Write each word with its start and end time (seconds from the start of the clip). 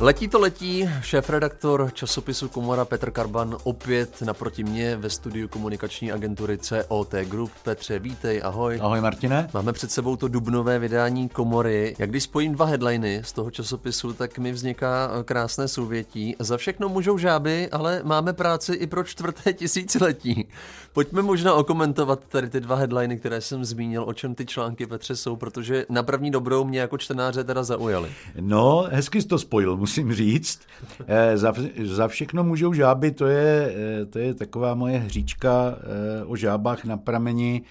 Letí 0.00 0.28
to 0.28 0.38
letí, 0.38 0.88
šéf-redaktor 1.02 1.90
časopisu 1.94 2.48
Komora 2.48 2.84
Petr 2.84 3.10
Karban 3.10 3.56
opět 3.64 4.22
naproti 4.22 4.64
mě 4.64 4.96
ve 4.96 5.10
studiu 5.10 5.48
komunikační 5.48 6.12
agentury 6.12 6.58
COT 6.58 7.14
Group. 7.24 7.50
Petře, 7.64 7.98
vítej, 7.98 8.40
ahoj. 8.44 8.78
Ahoj 8.82 9.00
Martine. 9.00 9.48
Máme 9.54 9.72
před 9.72 9.90
sebou 9.90 10.16
to 10.16 10.28
dubnové 10.28 10.78
vydání 10.78 11.28
Komory. 11.28 11.96
Jak 11.98 12.10
když 12.10 12.22
spojím 12.22 12.52
dva 12.52 12.66
headliny 12.66 13.22
z 13.24 13.32
toho 13.32 13.50
časopisu, 13.50 14.12
tak 14.12 14.38
mi 14.38 14.52
vzniká 14.52 15.10
krásné 15.24 15.68
souvětí. 15.68 16.36
Za 16.38 16.56
všechno 16.56 16.88
můžou 16.88 17.18
žáby, 17.18 17.68
ale 17.68 18.00
máme 18.04 18.32
práci 18.32 18.72
i 18.72 18.86
pro 18.86 19.04
čtvrté 19.04 19.52
tisíciletí. 19.52 20.48
Pojďme 20.92 21.22
možná 21.22 21.54
okomentovat 21.54 22.20
tady 22.28 22.48
ty 22.48 22.60
dva 22.60 22.76
headliny, 22.76 23.18
které 23.18 23.40
jsem 23.40 23.64
zmínil, 23.64 24.04
o 24.06 24.14
čem 24.14 24.34
ty 24.34 24.46
články 24.46 24.86
Petře 24.86 25.16
jsou, 25.16 25.36
protože 25.36 25.86
na 25.88 26.02
první 26.02 26.30
dobrou 26.30 26.64
mě 26.64 26.80
jako 26.80 26.98
čtenáře 26.98 27.44
teda 27.44 27.62
zaujaly. 27.62 28.10
No, 28.40 28.86
hezky 28.90 29.22
jsi 29.22 29.28
to 29.28 29.38
spojil, 29.38 29.76
musím 29.88 30.12
říct. 30.12 30.60
Eh, 31.06 31.38
za, 31.38 31.54
za 31.84 32.08
všechno 32.08 32.44
můžou 32.44 32.72
žáby, 32.72 33.10
to 33.10 33.26
je, 33.26 33.74
eh, 33.76 34.06
to 34.06 34.18
je 34.18 34.34
taková 34.34 34.74
moje 34.74 34.98
hříčka 34.98 35.74
eh, 35.78 36.24
o 36.24 36.36
žábách 36.36 36.84
na 36.84 36.96
prameni 36.96 37.62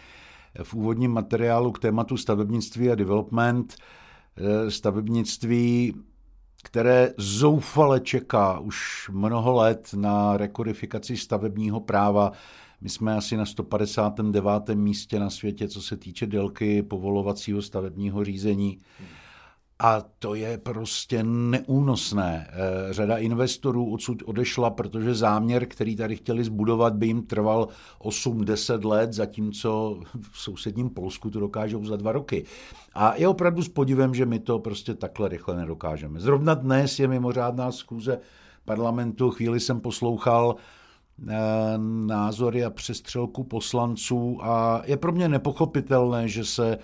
v 0.63 0.73
úvodním 0.73 1.11
materiálu 1.11 1.71
k 1.71 1.79
tématu 1.79 2.17
stavebnictví 2.17 2.91
a 2.91 2.95
development. 2.95 3.75
Stavebnictví, 4.69 5.93
které 6.63 7.13
zoufale 7.17 7.99
čeká 7.99 8.59
už 8.59 9.09
mnoho 9.13 9.53
let 9.53 9.89
na 9.95 10.37
rekodifikaci 10.37 11.17
stavebního 11.17 11.79
práva. 11.79 12.31
My 12.81 12.89
jsme 12.89 13.15
asi 13.15 13.37
na 13.37 13.45
159. 13.45 14.69
místě 14.73 15.19
na 15.19 15.29
světě, 15.29 15.67
co 15.67 15.81
se 15.81 15.97
týče 15.97 16.25
délky 16.25 16.83
povolovacího 16.83 17.61
stavebního 17.61 18.23
řízení. 18.23 18.77
Hmm 18.99 19.07
a 19.79 20.01
to 20.19 20.35
je 20.35 20.57
prostě 20.57 21.23
neúnosné. 21.23 22.47
Eh, 22.49 22.93
řada 22.93 23.17
investorů 23.17 23.93
odsud 23.93 24.23
odešla, 24.25 24.69
protože 24.69 25.15
záměr, 25.15 25.65
který 25.65 25.95
tady 25.95 26.15
chtěli 26.15 26.43
zbudovat, 26.43 26.93
by 26.93 27.07
jim 27.07 27.21
trval 27.21 27.67
8-10 27.99 28.85
let, 28.85 29.13
zatímco 29.13 29.99
v 30.31 30.39
sousedním 30.39 30.89
Polsku 30.89 31.29
to 31.29 31.39
dokážou 31.39 31.85
za 31.85 31.95
dva 31.95 32.11
roky. 32.11 32.45
A 32.93 33.15
je 33.15 33.27
opravdu 33.27 33.63
s 33.63 33.69
podivem, 33.69 34.13
že 34.13 34.25
my 34.25 34.39
to 34.39 34.59
prostě 34.59 34.93
takhle 34.93 35.29
rychle 35.29 35.55
nedokážeme. 35.55 36.19
Zrovna 36.19 36.53
dnes 36.53 36.99
je 36.99 37.07
mimořádná 37.07 37.71
schůze 37.71 38.19
parlamentu. 38.65 39.31
Chvíli 39.31 39.59
jsem 39.59 39.79
poslouchal 39.79 40.55
eh, 41.27 41.33
názory 42.05 42.65
a 42.65 42.69
přestřelku 42.69 43.43
poslanců 43.43 44.39
a 44.41 44.81
je 44.85 44.97
pro 44.97 45.11
mě 45.11 45.29
nepochopitelné, 45.29 46.27
že 46.27 46.45
se 46.45 46.77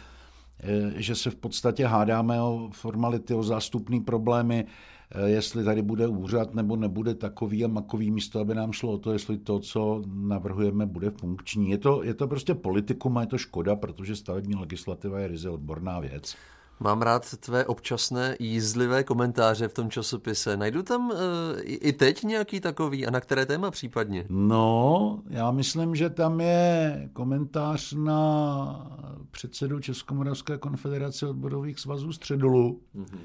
že 0.95 1.15
se 1.15 1.29
v 1.29 1.35
podstatě 1.35 1.85
hádáme 1.85 2.41
o 2.41 2.69
formality, 2.73 3.33
o 3.33 3.43
zástupné 3.43 4.01
problémy, 4.01 4.65
eh, 5.11 5.29
jestli 5.29 5.63
tady 5.63 5.81
bude 5.81 6.07
úřad 6.07 6.53
nebo 6.53 6.75
nebude 6.75 7.15
takový 7.15 7.65
a 7.65 7.67
makový 7.67 8.11
místo, 8.11 8.39
aby 8.39 8.55
nám 8.55 8.71
šlo 8.71 8.91
o 8.91 8.97
to, 8.97 9.13
jestli 9.13 9.37
to, 9.37 9.59
co 9.59 10.01
navrhujeme, 10.07 10.85
bude 10.85 11.09
funkční. 11.09 11.69
Je 11.69 11.77
to, 11.77 12.03
je 12.03 12.13
to 12.13 12.27
prostě 12.27 12.55
politikum 12.55 13.17
a 13.17 13.21
je 13.21 13.27
to 13.27 13.37
škoda, 13.37 13.75
protože 13.75 14.15
stavební 14.15 14.55
legislativa 14.55 15.19
je 15.19 15.27
ryze 15.27 15.49
odborná 15.49 15.99
věc. 15.99 16.35
Mám 16.79 17.01
rád 17.01 17.37
tvé 17.37 17.65
občasné 17.65 18.35
jízlivé 18.39 19.03
komentáře 19.03 19.67
v 19.67 19.73
tom 19.73 19.89
časopise. 19.89 20.57
Najdu 20.57 20.83
tam 20.83 21.09
uh, 21.09 21.17
i 21.63 21.93
teď 21.93 22.23
nějaký 22.23 22.59
takový 22.59 23.07
a 23.07 23.11
na 23.11 23.19
které 23.19 23.45
téma 23.45 23.71
případně? 23.71 24.25
No, 24.29 25.19
já 25.29 25.51
myslím, 25.51 25.95
že 25.95 26.09
tam 26.09 26.41
je 26.41 27.09
komentář 27.13 27.93
na 27.93 28.87
předsedu 29.33 29.79
Českomoravské 29.79 30.57
konfederace 30.57 31.27
odborových 31.27 31.79
svazů 31.79 32.13
Středolu, 32.13 32.81
mm-hmm. 32.95 33.19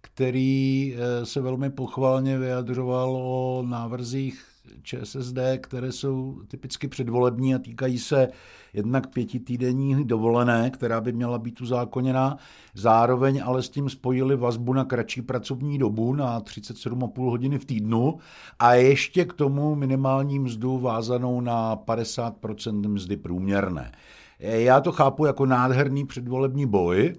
který 0.00 0.94
eh, 0.96 1.26
se 1.26 1.40
velmi 1.40 1.70
pochválně 1.70 2.38
vyjadřoval 2.38 3.16
o 3.16 3.62
návrzích 3.66 4.49
ČSSD, 4.82 5.38
které 5.60 5.92
jsou 5.92 6.40
typicky 6.48 6.88
předvolební 6.88 7.54
a 7.54 7.58
týkají 7.58 7.98
se 7.98 8.28
jednak 8.72 9.06
pětitýdenní 9.06 10.04
dovolené, 10.04 10.70
která 10.70 11.00
by 11.00 11.12
měla 11.12 11.38
být 11.38 11.60
uzákoněná, 11.60 12.36
zároveň 12.74 13.42
ale 13.44 13.62
s 13.62 13.68
tím 13.68 13.88
spojili 13.88 14.36
vazbu 14.36 14.72
na 14.72 14.84
kratší 14.84 15.22
pracovní 15.22 15.78
dobu 15.78 16.14
na 16.14 16.40
37,5 16.40 17.30
hodiny 17.30 17.58
v 17.58 17.64
týdnu 17.64 18.18
a 18.58 18.74
ještě 18.74 19.24
k 19.24 19.32
tomu 19.32 19.74
minimální 19.74 20.38
mzdu 20.38 20.78
vázanou 20.78 21.40
na 21.40 21.76
50% 21.76 22.88
mzdy 22.88 23.16
průměrné. 23.16 23.92
Já 24.38 24.80
to 24.80 24.92
chápu 24.92 25.24
jako 25.24 25.46
nádherný 25.46 26.06
předvolební 26.06 26.66
boj, 26.66 27.14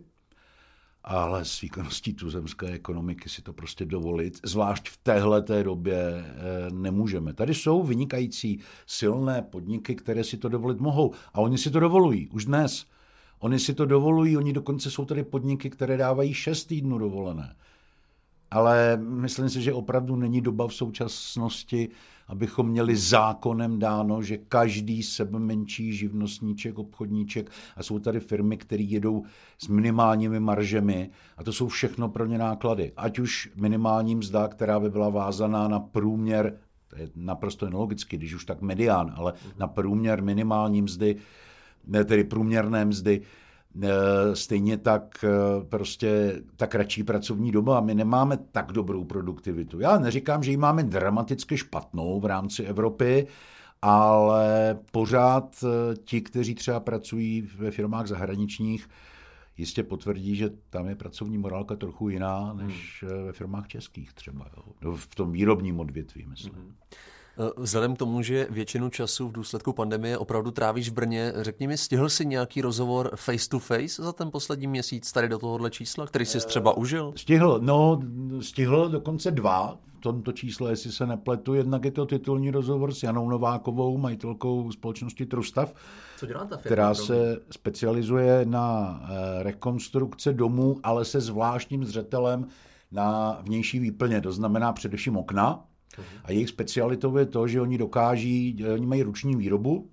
ale 1.04 1.46
s 1.46 1.62
výkonností 1.62 2.14
tuzemské 2.14 2.68
ekonomiky 2.68 3.30
si 3.30 3.42
to 3.42 3.54
prostě 3.54 3.86
dovolit, 3.86 4.40
zvlášť 4.44 4.90
v 4.90 4.98
téhle 4.98 5.42
té 5.42 5.64
době 5.64 5.98
eh, 5.98 6.34
nemůžeme. 6.74 7.34
Tady 7.34 7.54
jsou 7.54 7.84
vynikající 7.84 8.60
silné 8.86 9.42
podniky, 9.42 9.96
které 9.96 10.24
si 10.24 10.38
to 10.38 10.50
dovolit 10.50 10.80
mohou 10.80 11.14
a 11.34 11.40
oni 11.40 11.58
si 11.58 11.72
to 11.72 11.80
dovolují 11.80 12.28
už 12.28 12.46
dnes. 12.46 12.86
Oni 13.40 13.60
si 13.60 13.74
to 13.74 13.86
dovolují, 13.86 14.38
oni 14.38 14.54
dokonce 14.54 14.92
jsou 14.92 15.06
tady 15.06 15.24
podniky, 15.24 15.70
které 15.70 15.98
dávají 15.98 16.34
šest 16.34 16.66
týdnů 16.66 16.98
dovolené. 16.98 17.56
Ale 18.52 18.98
myslím 18.98 19.50
si, 19.50 19.62
že 19.62 19.74
opravdu 19.74 20.16
není 20.16 20.42
doba 20.42 20.68
v 20.68 20.74
současnosti, 20.74 21.90
abychom 22.32 22.68
měli 22.68 22.96
zákonem 22.96 23.80
dáno, 23.80 24.22
že 24.22 24.38
každý 24.38 25.04
sebe 25.04 25.40
menší 25.40 25.94
živnostníček, 25.94 26.80
obchodníček 26.80 27.52
a 27.76 27.84
jsou 27.84 28.00
tady 28.00 28.20
firmy, 28.20 28.58
které 28.58 28.84
jedou 28.84 29.24
s 29.58 29.68
minimálními 29.68 30.40
maržemi 30.40 31.10
a 31.38 31.44
to 31.44 31.54
jsou 31.54 31.68
všechno 31.68 32.10
pro 32.10 32.26
ně 32.26 32.38
náklady. 32.38 32.92
Ať 32.98 33.20
už 33.20 33.52
minimální 33.56 34.16
mzda, 34.16 34.48
která 34.48 34.80
by 34.80 34.90
byla 34.90 35.10
vázaná 35.10 35.68
na 35.68 35.80
průměr, 35.80 36.58
to 36.88 36.96
je 36.96 37.10
naprosto 37.16 37.70
nelogicky, 37.70 38.18
když 38.18 38.34
už 38.34 38.46
tak 38.46 38.62
medián, 38.62 39.14
ale 39.16 39.34
na 39.58 39.68
průměr 39.68 40.24
minimální 40.24 40.82
mzdy, 40.82 41.16
ne 41.88 42.06
tedy 42.06 42.24
průměrné 42.24 42.86
mzdy, 42.86 43.22
stejně 44.34 44.78
tak 44.78 45.26
eh, 45.28 45.30
prostě 45.70 46.42
ta 46.56 46.68
kratší 46.68 47.04
pracovní 47.04 47.52
doba. 47.52 47.82
My 47.82 47.96
nemáme 47.96 48.38
tak 48.38 48.72
dobrou 48.72 49.04
produktivitu. 49.04 49.80
Já 49.80 50.00
neříkám, 50.00 50.44
že 50.44 50.52
ji 50.52 50.58
máme 50.58 50.84
dramaticky 50.84 51.58
špatnou 51.58 52.20
v 52.20 52.26
rámci 52.26 52.64
Evropy, 52.64 53.28
ale 53.82 54.80
pořád 54.92 55.64
eh, 55.64 55.96
ti, 55.96 56.22
kteří 56.22 56.56
třeba 56.56 56.80
pracují 56.80 57.50
ve 57.58 57.72
firmách 57.72 58.08
zahraničních, 58.08 58.90
jistě 59.58 59.84
potvrdí, 59.84 60.36
že 60.36 60.50
tam 60.70 60.88
je 60.88 60.96
pracovní 60.96 61.38
morálka 61.38 61.76
trochu 61.76 62.10
jiná 62.10 62.54
než 62.54 63.06
hmm. 63.08 63.26
ve 63.26 63.34
firmách 63.34 63.68
českých 63.68 64.14
třeba. 64.14 64.46
Jo. 64.58 64.64
No, 64.82 64.96
v 64.96 65.16
tom 65.16 65.32
výrobním 65.32 65.80
odvětví, 65.80 66.26
myslím. 66.30 66.54
Hmm. 66.54 66.74
Eh, 67.38 67.52
vzhledem 67.58 67.96
k 67.96 67.98
tomu, 67.98 68.22
že 68.22 68.48
většinu 68.50 68.90
času 68.90 69.28
v 69.28 69.32
důsledku 69.32 69.74
pandemie 69.74 70.18
opravdu 70.18 70.52
trávíš 70.52 70.90
v 70.90 70.94
Brně, 70.94 71.34
řekni 71.36 71.68
mi, 71.68 71.78
stihl 71.78 72.10
si 72.10 72.26
nějaký 72.26 72.62
rozhovor 72.62 73.12
face 73.16 73.50
to 73.50 73.60
face 73.60 74.04
za 74.04 74.14
ten 74.14 74.32
poslední 74.32 74.68
měsíc 74.68 75.12
tady 75.12 75.30
do 75.30 75.40
tohohle 75.40 75.72
čísla, 75.72 76.08
který 76.08 76.26
jsi 76.26 76.48
třeba 76.48 76.78
užil? 76.78 77.14
Stihl, 77.16 77.60
no, 77.64 78.02
stihl 78.42 78.90
dokonce 78.90 79.32
dva 79.32 79.78
v 79.98 80.02
tomto 80.02 80.32
čísle, 80.32 80.72
jestli 80.72 80.92
se 80.92 81.06
nepletu. 81.06 81.54
Jednak 81.54 81.86
je 81.86 81.92
to 81.92 82.06
titulní 82.06 82.52
rozhovor 82.52 82.94
s 82.94 83.04
Janou 83.04 83.30
Novákovou, 83.30 83.98
majitelkou 83.98 84.72
společnosti 84.72 85.26
Trustav, 85.26 85.74
Co 86.18 86.26
dělá 86.26 86.46
ta 86.46 86.58
firma, 86.58 86.66
která 86.66 86.94
se 86.94 87.40
specializuje 87.52 88.46
na 88.46 89.00
eh, 89.04 89.44
rekonstrukce 89.44 90.34
domů, 90.34 90.80
ale 90.84 91.06
se 91.06 91.22
zvláštním 91.22 91.86
zřetelem 91.86 92.48
na 92.92 93.40
vnější 93.42 93.80
výplně, 93.80 94.22
to 94.22 94.32
znamená 94.32 94.74
především 94.74 95.18
okna, 95.18 95.64
a 96.24 96.32
jejich 96.32 96.50
specialitou 96.50 97.18
je 97.18 97.26
to, 97.26 97.48
že 97.48 97.62
oni 97.62 97.78
dokáží, 97.78 98.66
oni 98.74 98.86
mají 98.86 99.04
ruční 99.04 99.36
výrobu, 99.36 99.90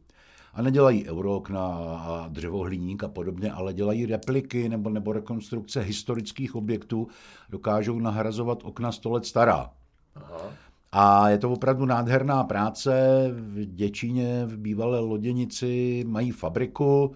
a 0.54 0.62
nedělají 0.62 1.09
eurookna 1.09 1.66
a 1.76 2.28
dřevohliník 2.28 3.04
a 3.04 3.09
podobně, 3.09 3.53
ale 3.53 3.75
dělají 3.75 4.06
repliky 4.06 4.69
nebo, 4.69 4.91
nebo 4.91 5.12
rekonstrukce 5.12 5.81
historických 5.81 6.54
objektů, 6.54 7.09
dokážou 7.50 7.98
nahrazovat 7.98 8.59
okna 8.65 8.92
100 8.92 9.10
let 9.10 9.27
stará. 9.27 9.71
Aha. 10.15 10.50
A 10.92 11.28
je 11.28 11.39
to 11.39 11.50
opravdu 11.50 11.86
nádherná 11.86 12.44
práce. 12.44 12.92
V 13.33 13.65
Děčíně, 13.65 14.47
v 14.47 14.56
bývalé 14.56 15.01
loděnici 15.01 16.04
mají 16.06 16.30
fabriku, 16.30 17.12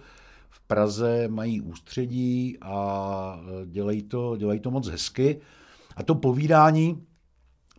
v 0.49 0.61
Praze 0.61 1.27
mají 1.27 1.61
ústředí 1.61 2.57
a 2.61 3.39
dělají 3.65 4.03
to, 4.03 4.37
dělají 4.37 4.59
to 4.59 4.71
moc 4.71 4.87
hezky. 4.87 5.41
A 5.95 6.03
to 6.03 6.15
povídání, 6.15 7.03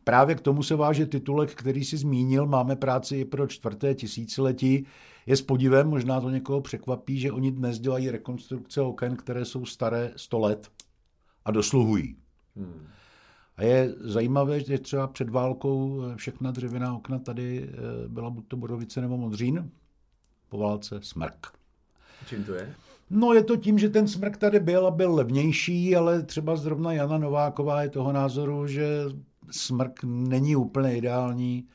Právě 0.05 0.35
k 0.35 0.41
tomu 0.41 0.63
se 0.63 0.77
váže 0.77 1.07
titulek, 1.07 1.55
který 1.55 1.85
si 1.85 1.97
zmínil, 1.97 2.47
máme 2.47 2.77
práci 2.77 3.17
i 3.17 3.25
pro 3.25 3.47
čtvrté 3.47 3.95
tisíciletí. 3.95 4.87
Je 5.27 5.37
s 5.37 5.43
podivem, 5.43 5.89
možná 5.89 6.21
to 6.21 6.31
někoho 6.31 6.61
překvapí, 6.61 7.21
že 7.21 7.33
oni 7.33 7.51
dnes 7.51 7.79
dělají 7.79 8.11
rekonstrukce 8.11 8.81
oken, 8.81 9.17
které 9.17 9.45
jsou 9.45 9.65
staré 9.65 10.13
100 10.17 10.39
let 10.39 10.71
a 11.45 11.51
dosluhují. 11.51 12.17
Hmm. 12.57 12.87
A 13.57 13.63
je 13.63 13.95
zajímavé, 14.01 14.61
že 14.61 14.79
třeba 14.79 15.07
před 15.07 15.31
válkou 15.31 16.03
všechna 16.17 16.51
dřevěná 16.51 16.95
okna 16.95 17.19
tady 17.19 17.69
eh, 17.69 18.09
byla 18.09 18.31
buď 18.31 18.49
to 18.49 18.57
Borovice 18.57 19.01
nebo 19.01 19.17
Modřín, 19.17 19.71
po 20.49 20.59
válce 20.59 20.99
Smrk. 21.03 21.47
Čím 22.27 22.45
to 22.45 22.55
je? 22.55 22.75
No 23.11 23.33
je 23.33 23.45
to 23.45 23.57
tím, 23.57 23.79
že 23.79 23.89
ten 23.89 24.09
smrk 24.09 24.37
tady 24.37 24.61
byl 24.61 24.87
a 24.87 24.91
byl 24.91 25.15
levnější, 25.15 25.97
ale 25.97 26.23
třeba 26.23 26.57
zrovna 26.57 26.93
Jana 26.93 27.19
Nováková 27.19 27.83
je 27.83 27.89
toho 27.89 28.13
názoru, 28.13 28.67
že 28.67 28.87
smrk 29.51 30.01
není 30.05 30.57
úplně 30.57 30.97
ideální 30.97 31.69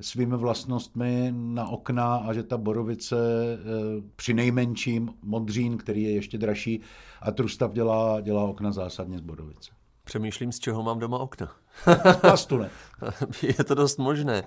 svými 0.00 0.36
vlastnostmi 0.36 1.34
na 1.36 1.68
okna 1.68 2.16
a 2.16 2.32
že 2.32 2.42
ta 2.42 2.58
borovice 2.58 3.16
eh, 3.16 4.02
při 4.16 4.34
nejmenším 4.34 5.10
modřín, 5.22 5.78
který 5.78 6.02
je 6.02 6.10
ještě 6.10 6.38
dražší, 6.38 6.80
a 7.22 7.30
Trustav 7.30 7.72
dělá, 7.72 8.20
dělá 8.20 8.44
okna 8.44 8.72
zásadně 8.72 9.18
z 9.18 9.20
borovice. 9.20 9.70
Přemýšlím, 10.04 10.52
z 10.52 10.58
čeho 10.58 10.82
mám 10.82 10.98
doma 10.98 11.18
okna. 11.18 11.56
Plastu 12.20 12.60
Je 13.42 13.64
to 13.64 13.74
dost 13.74 13.98
možné. 13.98 14.42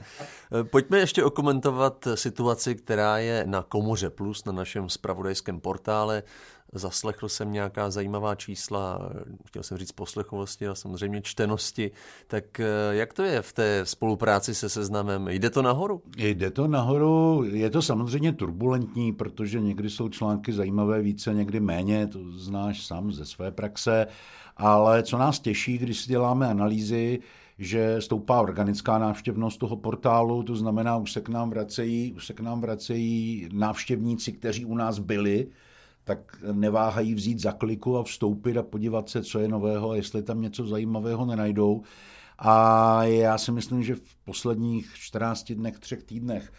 Pojďme 0.64 1.00
ještě 1.00 1.24
okomentovat 1.24 2.08
situaci, 2.16 2.76
která 2.76 3.18
je 3.18 3.44
na 3.48 3.64
Komoře 3.64 4.10
Plus, 4.10 4.46
na 4.46 4.52
našem 4.52 4.90
spravodajském 4.90 5.60
portále. 5.60 6.24
Zaslechl 6.74 7.30
jsem 7.30 7.52
nějaká 7.52 7.90
zajímavá 7.90 8.36
čísla, 8.36 9.12
chtěl 9.48 9.64
jsem 9.64 9.78
říct 9.78 9.92
poslechovosti 9.92 10.68
a 10.68 10.76
samozřejmě 10.76 11.22
čtenosti. 11.22 11.92
Tak 12.28 12.60
eh, 12.60 12.66
jak 12.92 13.14
to 13.14 13.24
je 13.24 13.42
v 13.42 13.54
té 13.54 13.86
spolupráci 13.86 14.56
se 14.56 14.70
seznamem? 14.70 15.28
Jde 15.28 15.50
to 15.50 15.62
nahoru? 15.62 16.02
Jde 16.18 16.52
to 16.52 16.68
nahoru, 16.68 17.44
je 17.52 17.70
to 17.70 17.82
samozřejmě 17.82 18.34
turbulentní, 18.34 19.14
protože 19.14 19.60
někdy 19.60 19.90
jsou 19.90 20.10
články 20.10 20.54
zajímavé 20.54 21.02
více, 21.02 21.34
někdy 21.34 21.60
méně, 21.60 22.08
to 22.08 22.20
znáš 22.32 22.86
sám 22.86 23.12
ze 23.12 23.26
své 23.26 23.52
praxe. 23.52 24.08
Ale 24.58 25.04
co 25.04 25.18
nás 25.18 25.40
těší, 25.40 25.78
když 25.78 26.00
si 26.00 26.10
děláme 26.10 26.48
analýzy, 26.48 27.20
že 27.58 28.02
stoupá 28.02 28.42
organická 28.42 28.98
návštěvnost 28.98 29.60
toho 29.60 29.76
portálu, 29.76 30.44
to 30.44 30.56
znamená, 30.56 30.98
už 30.98 31.12
se 31.12 31.22
k 31.22 31.30
nám 31.30 31.50
vracejí, 31.50 32.14
už 32.14 32.26
se 32.26 32.34
k 32.34 32.40
nám 32.40 32.62
vracejí 32.62 33.50
návštěvníci, 33.54 34.32
kteří 34.32 34.66
u 34.66 34.76
nás 34.76 35.00
byli, 35.00 35.48
tak 36.04 36.44
neváhají 36.52 37.14
vzít 37.14 37.40
za 37.40 37.52
kliku 37.52 37.98
a 37.98 38.04
vstoupit 38.04 38.58
a 38.58 38.64
podívat 38.64 39.10
se, 39.10 39.24
co 39.24 39.40
je 39.40 39.48
nového 39.48 39.96
jestli 39.96 40.24
tam 40.24 40.42
něco 40.42 40.68
zajímavého 40.68 41.26
nenajdou. 41.26 41.82
A 42.40 43.04
já 43.04 43.38
si 43.38 43.52
myslím, 43.52 43.84
že 43.84 43.96
v 43.96 44.16
posledních 44.26 44.92
14 44.96 45.52
dnech, 45.52 45.80
třech 45.80 46.04
týdnech 46.04 46.52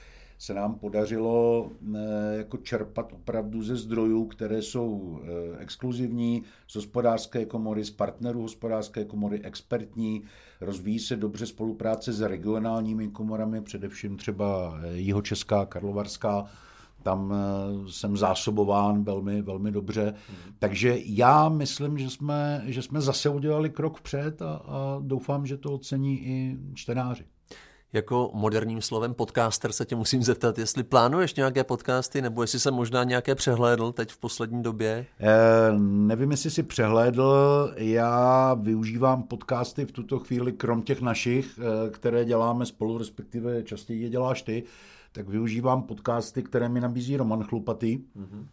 se 0.42 0.54
nám 0.54 0.74
podařilo 0.74 1.70
eh, 1.94 2.36
jako 2.36 2.56
čerpat 2.56 3.12
opravdu 3.12 3.62
ze 3.62 3.76
zdrojů, 3.76 4.24
které 4.24 4.62
jsou 4.62 5.20
eh, 5.22 5.58
exkluzivní, 5.58 6.42
z 6.68 6.74
hospodářské 6.74 7.46
komory, 7.46 7.84
z 7.84 7.90
partnerů 7.90 8.42
hospodářské 8.42 9.04
komory, 9.04 9.40
expertní, 9.42 10.22
rozvíjí 10.60 10.98
se 10.98 11.16
dobře 11.16 11.46
spolupráce 11.46 12.12
s 12.12 12.20
regionálními 12.20 13.08
komorami, 13.08 13.62
především 13.62 14.16
třeba 14.16 14.80
eh, 14.82 14.96
Jihočeská, 14.96 15.66
Karlovarská, 15.66 16.44
tam 17.02 17.34
jsem 17.90 18.16
zásobován 18.16 19.04
velmi, 19.04 19.42
velmi 19.42 19.70
dobře. 19.70 20.14
Mm. 20.30 20.54
Takže 20.58 20.98
já 21.04 21.48
myslím, 21.48 21.98
že 21.98 22.10
jsme, 22.10 22.62
že 22.66 22.82
jsme 22.82 23.00
zase 23.00 23.28
udělali 23.28 23.70
krok 23.70 23.98
vpřed 23.98 24.42
a, 24.42 24.54
a 24.54 24.98
doufám, 25.00 25.46
že 25.46 25.56
to 25.56 25.72
ocení 25.72 26.20
i 26.26 26.58
čtenáři 26.74 27.24
jako 27.92 28.30
moderním 28.34 28.82
slovem 28.82 29.14
podcaster 29.14 29.72
se 29.72 29.84
tě 29.84 29.96
musím 29.96 30.22
zeptat, 30.22 30.58
jestli 30.58 30.82
plánuješ 30.82 31.34
nějaké 31.34 31.64
podcasty, 31.64 32.22
nebo 32.22 32.42
jestli 32.42 32.60
jsem 32.60 32.74
možná 32.74 33.04
nějaké 33.04 33.34
přehlédl 33.34 33.92
teď 33.92 34.10
v 34.10 34.18
poslední 34.18 34.62
době? 34.62 35.06
Eh, 35.20 35.78
nevím, 35.78 36.30
jestli 36.30 36.50
si 36.50 36.62
přehlédl. 36.62 37.72
Já 37.76 38.54
využívám 38.54 39.22
podcasty 39.22 39.84
v 39.84 39.92
tuto 39.92 40.18
chvíli, 40.18 40.52
krom 40.52 40.82
těch 40.82 41.00
našich, 41.00 41.58
eh, 41.58 41.90
které 41.90 42.24
děláme 42.24 42.66
spolu, 42.66 42.98
respektive 42.98 43.62
častěji 43.62 44.02
je 44.02 44.08
děláš 44.08 44.42
ty, 44.42 44.62
tak 45.12 45.28
využívám 45.28 45.82
podcasty, 45.82 46.42
které 46.42 46.68
mi 46.68 46.80
nabízí 46.80 47.16
Roman 47.16 47.44
Chlupatý. 47.44 47.98
Mm-hmm 47.98 48.46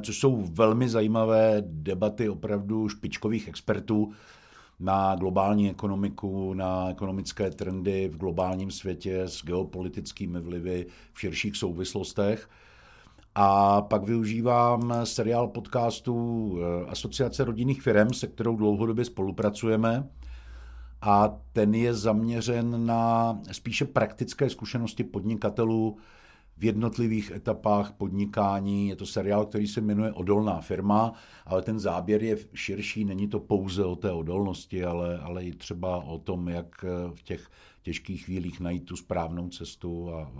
což 0.00 0.18
jsou 0.18 0.42
velmi 0.52 0.88
zajímavé 0.88 1.62
debaty 1.66 2.28
opravdu 2.28 2.88
špičkových 2.88 3.48
expertů, 3.48 4.12
na 4.80 5.14
globální 5.14 5.70
ekonomiku, 5.70 6.54
na 6.54 6.90
ekonomické 6.90 7.50
trendy 7.50 8.08
v 8.08 8.16
globálním 8.16 8.70
světě 8.70 9.22
s 9.22 9.44
geopolitickými 9.44 10.40
vlivy 10.40 10.86
v 11.12 11.20
širších 11.20 11.56
souvislostech. 11.56 12.48
A 13.34 13.82
pak 13.82 14.02
využívám 14.02 14.94
seriál 15.04 15.48
podcastů 15.48 16.58
eh, 16.58 16.90
Asociace 16.90 17.44
rodinných 17.44 17.82
firm, 17.82 18.12
se 18.12 18.26
kterou 18.26 18.56
dlouhodobě 18.56 19.04
spolupracujeme. 19.04 20.08
A 21.02 21.36
ten 21.52 21.74
je 21.74 21.94
zaměřen 21.94 22.86
na 22.86 23.38
spíše 23.52 23.84
praktické 23.84 24.50
zkušenosti 24.50 25.04
podnikatelů 25.04 25.96
v 26.56 26.64
jednotlivých 26.64 27.30
etapách 27.30 27.92
podnikání. 27.92 28.88
Je 28.88 28.96
to 28.96 29.06
seriál, 29.06 29.46
který 29.46 29.66
se 29.66 29.80
jmenuje 29.80 30.12
Odolná 30.12 30.60
firma, 30.60 31.12
ale 31.46 31.62
ten 31.62 31.78
záběr 31.78 32.22
je 32.22 32.36
širší, 32.54 33.04
není 33.04 33.28
to 33.28 33.40
pouze 33.40 33.84
o 33.84 33.96
té 33.96 34.12
odolnosti, 34.12 34.84
ale, 34.84 35.18
ale 35.18 35.44
i 35.44 35.52
třeba 35.52 35.96
o 36.04 36.18
tom, 36.18 36.48
jak 36.48 36.84
v 37.14 37.22
těch 37.22 37.48
těžkých 37.86 38.24
chvílích 38.24 38.60
najít 38.60 38.84
tu 38.84 38.96
správnou 38.96 39.48
cestu 39.48 40.14
a 40.14 40.30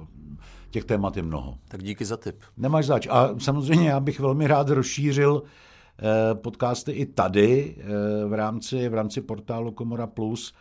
těch 0.71 0.85
témat 0.85 1.17
je 1.17 1.23
mnoho. 1.23 1.59
Tak 1.69 1.83
díky 1.83 2.05
za 2.05 2.17
tip. 2.17 2.43
Nemáš 2.57 2.87
zač. 2.87 3.07
A 3.11 3.39
samozřejmě 3.39 3.89
já 3.89 4.01
bych 4.01 4.21
velmi 4.21 4.47
rád 4.47 4.69
rozšířil 4.69 5.43
eh, 5.43 6.35
podcasty 6.35 6.93
i 6.93 7.07
tady 7.07 7.77
eh, 7.79 7.85
v 8.27 8.33
rámci, 8.33 8.89
v 8.89 8.95
rámci 8.95 9.21
portálu 9.21 9.71
Komora 9.71 10.07
Plus, 10.07 10.55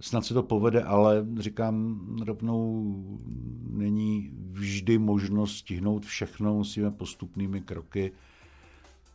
snad 0.00 0.24
se 0.24 0.34
to 0.34 0.42
povede, 0.42 0.82
ale 0.82 1.26
říkám 1.38 2.00
rovnou, 2.26 2.94
není 3.70 4.30
vždy 4.50 4.98
možnost 4.98 5.56
stihnout 5.56 6.04
všechno, 6.06 6.54
musíme 6.54 6.90
postupnými 6.90 7.60
kroky 7.60 8.12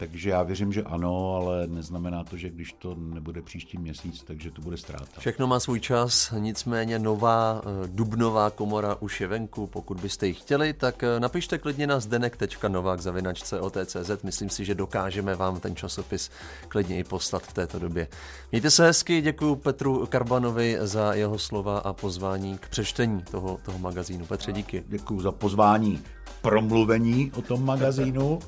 takže 0.01 0.29
já 0.29 0.43
věřím, 0.43 0.73
že 0.73 0.83
ano, 0.83 1.35
ale 1.35 1.67
neznamená 1.67 2.23
to, 2.23 2.37
že 2.37 2.49
když 2.49 2.73
to 2.73 2.95
nebude 2.97 3.41
příští 3.41 3.77
měsíc, 3.77 4.23
takže 4.23 4.51
to 4.51 4.61
bude 4.61 4.77
ztráta. 4.77 5.19
Všechno 5.19 5.47
má 5.47 5.59
svůj 5.59 5.79
čas, 5.79 6.33
nicméně 6.37 6.99
nová 6.99 7.61
eh, 7.63 7.87
dubnová 7.87 8.49
komora 8.49 8.95
už 8.99 9.21
je 9.21 9.27
venku. 9.27 9.67
Pokud 9.67 9.99
byste 9.99 10.27
ji 10.27 10.33
chtěli, 10.33 10.73
tak 10.73 11.03
eh, 11.03 11.19
napište 11.19 11.57
klidně 11.57 11.87
na 11.87 11.99
zdenek.novak.cz. 11.99 14.23
Myslím 14.23 14.49
si, 14.49 14.65
že 14.65 14.75
dokážeme 14.75 15.35
vám 15.35 15.59
ten 15.59 15.75
časopis 15.75 16.31
klidně 16.67 16.99
i 16.99 17.03
poslat 17.03 17.43
v 17.43 17.53
této 17.53 17.79
době. 17.79 18.07
Mějte 18.51 18.71
se 18.71 18.85
hezky, 18.85 19.21
děkuji 19.21 19.55
Petru 19.55 20.07
Karbanovi 20.09 20.77
za 20.81 21.13
jeho 21.13 21.39
slova 21.39 21.79
a 21.79 21.93
pozvání 21.93 22.57
k 22.57 22.69
přečtení 22.69 23.21
toho, 23.31 23.59
toho 23.65 23.79
magazínu. 23.79 24.25
Petře, 24.25 24.51
díky. 24.51 24.83
Děkuji 24.87 25.21
za 25.21 25.31
pozvání 25.31 26.03
promluvení 26.41 27.31
o 27.35 27.41
tom 27.41 27.65
magazínu 27.65 28.39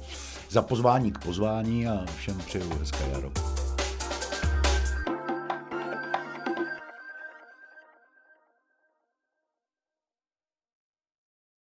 za 0.50 0.62
pozvání 0.62 1.12
k 1.12 1.18
pozvání 1.18 1.88
a 1.88 2.06
všem 2.18 2.38
přeju 2.38 2.70
hezké 2.80 3.10
jaro. 3.14 3.32